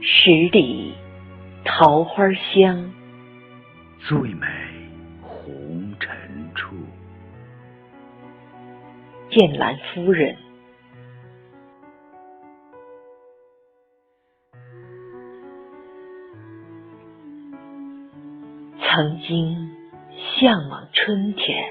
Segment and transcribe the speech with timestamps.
[0.00, 0.94] 十里
[1.64, 2.92] 桃花香，
[3.98, 4.46] 最美
[5.20, 6.10] 红尘
[6.54, 6.76] 处。
[9.30, 10.36] 剑兰夫人。
[18.78, 19.70] 曾经
[20.38, 21.68] 向往春天，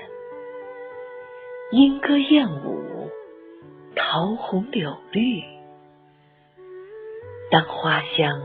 [1.72, 3.10] 莺歌燕舞，
[3.96, 5.55] 桃红柳绿。
[7.52, 8.42] 当花香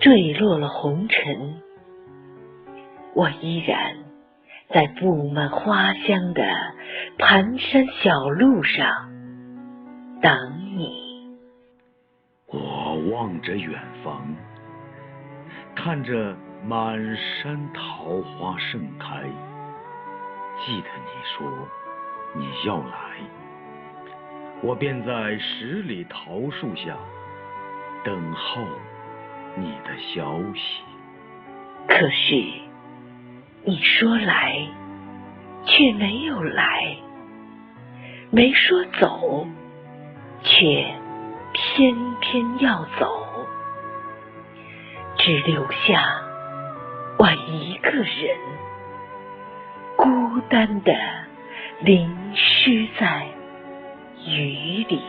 [0.00, 1.62] 坠落了红尘，
[3.14, 3.96] 我依然
[4.68, 6.42] 在布满花香的
[7.18, 9.10] 盘山小路上
[10.22, 11.38] 等你。
[12.46, 14.34] 我望着远方，
[15.74, 16.36] 看着。
[16.62, 19.22] 满山桃花盛开，
[20.62, 21.50] 记得你说
[22.36, 23.16] 你要来，
[24.60, 26.94] 我便在十里桃树下
[28.04, 28.62] 等候
[29.56, 30.82] 你的消息。
[31.88, 32.34] 可是
[33.64, 34.66] 你说来，
[35.66, 36.96] 却没有来；
[38.30, 39.46] 没说走，
[40.42, 40.86] 却
[41.52, 43.46] 偏偏要走，
[45.18, 46.22] 只留下。
[47.18, 48.38] 我一个人，
[49.96, 50.94] 孤单的
[51.80, 53.26] 淋湿在
[54.26, 55.02] 雨里。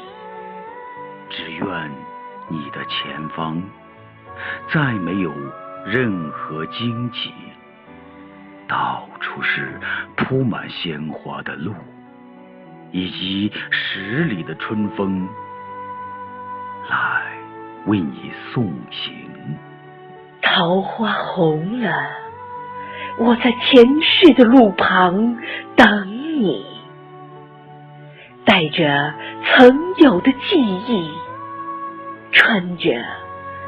[1.29, 1.91] 只愿
[2.51, 3.61] 你的前方
[4.73, 5.31] 再没有
[5.85, 7.31] 任何荆棘，
[8.67, 9.79] 到处是
[10.15, 11.73] 铺满鲜花的路，
[12.91, 15.27] 以及十里的春风
[16.89, 17.23] 来
[17.85, 19.13] 为你送行。
[20.41, 21.93] 桃花红了，
[23.17, 25.37] 我在前世的路旁
[25.75, 26.07] 等
[26.41, 26.65] 你，
[28.43, 29.13] 带着
[29.45, 31.11] 曾有的记忆，
[32.31, 32.89] 穿着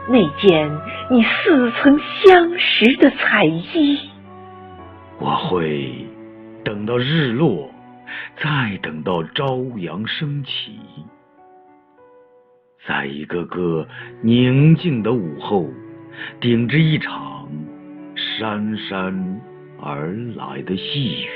[0.08, 0.72] 那件
[1.10, 4.00] 你似曾相识的彩衣。
[5.20, 6.08] 我会
[6.64, 7.70] 等到日落，
[8.38, 10.80] 再等到朝阳升起，
[12.88, 13.88] 在一个个
[14.22, 15.68] 宁静的午后。
[16.40, 17.50] 顶着一场
[18.16, 19.42] 姗姗
[19.82, 21.28] 而来的细雨，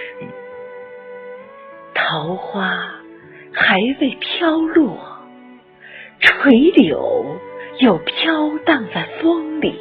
[1.96, 2.70] 桃花
[3.52, 5.00] 还未飘落，
[6.20, 7.38] 垂柳
[7.80, 9.76] 又飘荡在风里。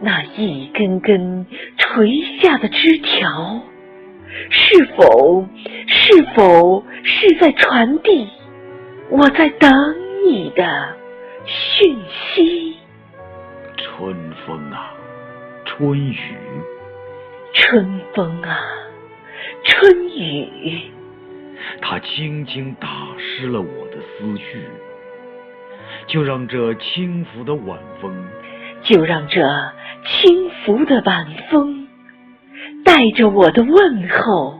[0.00, 1.46] 那一根根
[1.78, 3.60] 垂下的枝条，
[4.50, 5.46] 是否
[5.86, 8.28] 是否是在传递
[9.08, 9.70] 我在等
[10.26, 10.96] 你的
[11.46, 11.96] 讯
[12.34, 12.76] 息？
[13.76, 14.92] 春风啊，
[15.64, 16.16] 春雨，
[17.54, 18.58] 春风啊，
[19.64, 20.90] 春雨，
[21.80, 23.83] 它轻轻打湿了我的
[24.24, 24.66] 思绪，
[26.06, 28.10] 就让这轻拂的晚风，
[28.82, 29.42] 就让这
[30.06, 31.86] 轻拂的晚风，
[32.82, 34.58] 带着我的问候，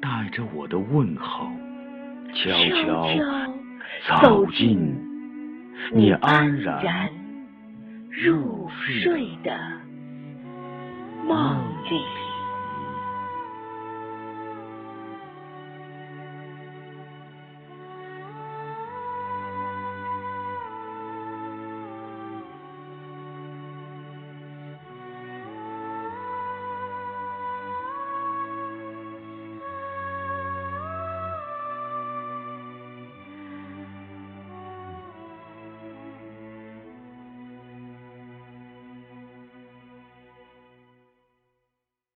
[0.00, 1.46] 带着我的问候，
[2.34, 2.50] 悄
[4.08, 4.98] 悄走进
[5.92, 7.08] 你安然。
[8.10, 9.56] 入睡的
[11.28, 11.58] 梦
[11.90, 12.02] 里。